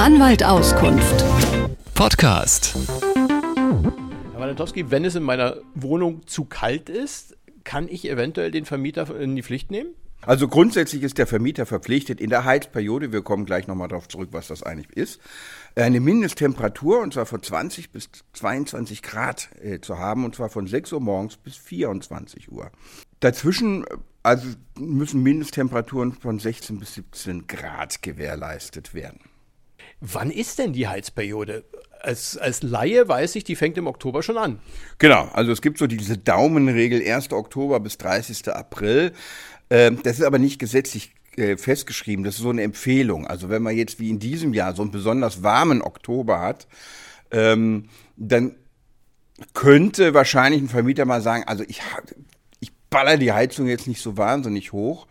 [0.00, 1.22] Anwalt Auskunft.
[1.92, 2.74] Podcast.
[4.32, 9.14] Herr Walentowski, wenn es in meiner Wohnung zu kalt ist, kann ich eventuell den Vermieter
[9.20, 9.90] in die Pflicht nehmen?
[10.22, 14.30] Also grundsätzlich ist der Vermieter verpflichtet, in der Heizperiode, wir kommen gleich nochmal darauf zurück,
[14.32, 15.20] was das eigentlich ist,
[15.76, 20.66] eine Mindesttemperatur, und zwar von 20 bis 22 Grad äh, zu haben, und zwar von
[20.66, 22.70] 6 Uhr morgens bis 24 Uhr.
[23.20, 23.84] Dazwischen
[24.22, 24.48] also
[24.78, 29.20] müssen Mindesttemperaturen von 16 bis 17 Grad gewährleistet werden.
[30.00, 31.64] Wann ist denn die Heizperiode?
[32.00, 34.58] Als, als Laie weiß ich, die fängt im Oktober schon an.
[34.98, 37.32] Genau, also es gibt so diese Daumenregel 1.
[37.32, 38.48] Oktober bis 30.
[38.48, 39.12] April.
[39.68, 43.26] Ähm, das ist aber nicht gesetzlich äh, festgeschrieben, das ist so eine Empfehlung.
[43.26, 46.66] Also wenn man jetzt wie in diesem Jahr so einen besonders warmen Oktober hat,
[47.30, 48.56] ähm, dann
[49.52, 51.82] könnte wahrscheinlich ein Vermieter mal sagen, also ich
[52.90, 55.06] baller die Heizung jetzt nicht so wahnsinnig hoch.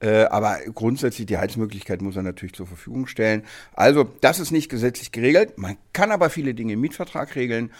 [0.00, 3.44] Äh, aber grundsätzlich die Heizmöglichkeit muss er natürlich zur Verfügung stellen.
[3.74, 5.58] Also das ist nicht gesetzlich geregelt.
[5.58, 7.70] Man kann aber viele Dinge im Mietvertrag regeln.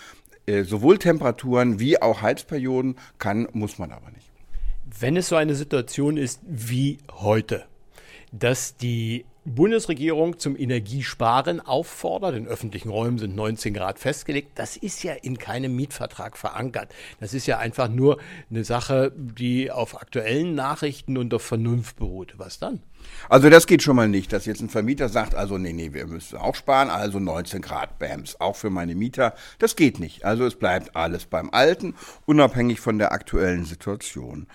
[0.46, 4.30] Äh, sowohl Temperaturen wie auch Heizperioden kann, muss man aber nicht.
[4.98, 7.64] Wenn es so eine Situation ist wie heute,
[8.32, 12.34] dass die Bundesregierung zum Energiesparen auffordert.
[12.34, 14.50] In öffentlichen Räumen sind 19 Grad festgelegt.
[14.56, 16.94] Das ist ja in keinem Mietvertrag verankert.
[17.20, 18.18] Das ist ja einfach nur
[18.50, 22.34] eine Sache, die auf aktuellen Nachrichten und auf Vernunft beruht.
[22.36, 22.82] Was dann?
[23.28, 26.06] Also das geht schon mal nicht, dass jetzt ein Vermieter sagt, also nee, nee, wir
[26.06, 29.34] müssen auch sparen, also 19 Grad Bams, auch für meine Mieter.
[29.58, 30.24] Das geht nicht.
[30.24, 31.94] Also es bleibt alles beim Alten,
[32.26, 34.46] unabhängig von der aktuellen Situation.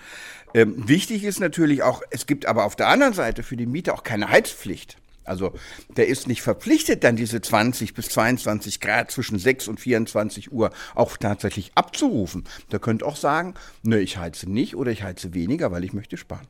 [0.54, 3.94] Ähm, wichtig ist natürlich auch, es gibt aber auf der anderen Seite für die Mieter
[3.94, 4.98] auch keine Heizpflicht.
[5.26, 5.52] Also
[5.96, 10.70] der ist nicht verpflichtet, dann diese 20 bis 22 Grad zwischen 6 und 24 Uhr
[10.94, 12.44] auch tatsächlich abzurufen.
[12.70, 16.16] Der könnte auch sagen, ne, ich heize nicht oder ich heize weniger, weil ich möchte
[16.16, 16.46] sparen.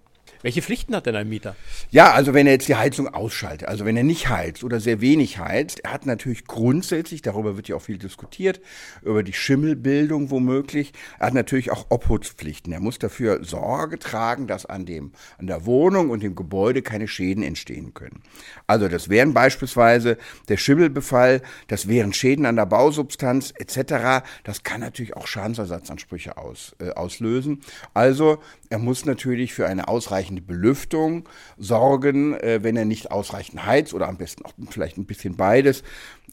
[0.47, 1.57] Welche Pflichten hat denn ein Mieter?
[1.91, 5.01] Ja, also wenn er jetzt die Heizung ausschaltet, also wenn er nicht heizt oder sehr
[5.01, 8.61] wenig heizt, er hat natürlich grundsätzlich, darüber wird ja auch viel diskutiert,
[9.03, 12.73] über die Schimmelbildung womöglich, er hat natürlich auch Obhutspflichten.
[12.73, 17.09] Er muss dafür Sorge tragen, dass an dem, an der Wohnung und dem Gebäude keine
[17.09, 18.23] Schäden entstehen können.
[18.69, 20.17] Also das wären beispielsweise
[20.49, 24.25] der Schimmelbefall, das wären Schäden an der Bausubstanz etc.
[24.45, 27.63] Das kann natürlich auch Schadensersatzansprüche aus, äh, auslösen.
[27.95, 28.39] Also
[28.71, 34.09] er muss natürlich für eine ausreichende Belüftung sorgen, äh, wenn er nicht ausreichend heizt oder
[34.09, 35.83] am besten auch vielleicht ein bisschen beides,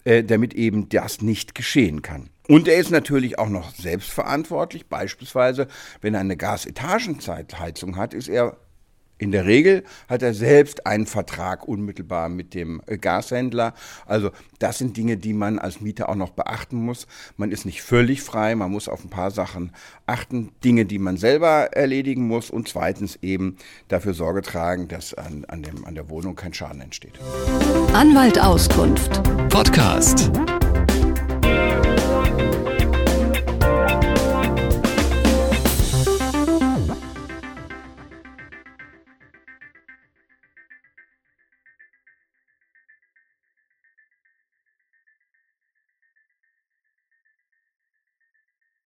[0.04, 2.30] äh, damit eben das nicht geschehen kann.
[2.48, 4.88] Und er ist natürlich auch noch selbstverantwortlich.
[4.88, 5.68] Beispielsweise,
[6.02, 8.58] wenn er eine Gasetagenzeitheizung hat, ist er
[9.18, 13.74] in der Regel hat er selbst einen Vertrag unmittelbar mit dem äh, Gashändler.
[14.06, 17.08] Also das sind Dinge, die man als Mieter auch noch beachten muss.
[17.38, 19.72] Man ist nicht völlig frei, man muss auf ein paar Sachen
[20.06, 23.58] achten, Dinge, die man selber erledigen muss und zweitens eben
[23.88, 27.20] dafür Sorge tragen, dass an, an, dem, an der Wohnung kein Schaden entsteht.
[27.94, 29.22] Anwalt Auskunft.
[29.50, 30.32] Podcast.